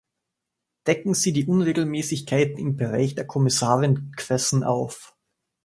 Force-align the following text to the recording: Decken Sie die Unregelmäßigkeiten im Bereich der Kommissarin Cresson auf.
Decken 0.87 1.13
Sie 1.13 1.31
die 1.31 1.45
Unregelmäßigkeiten 1.45 2.57
im 2.57 2.75
Bereich 2.75 3.13
der 3.13 3.27
Kommissarin 3.27 4.11
Cresson 4.17 4.63
auf. 4.63 5.15